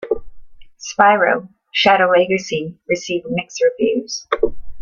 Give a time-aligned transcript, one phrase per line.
[0.79, 4.25] "Spyro: Shadow Legacy" received mixed reviews.